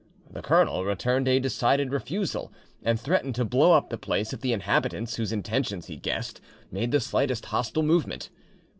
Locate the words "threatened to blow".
2.99-3.73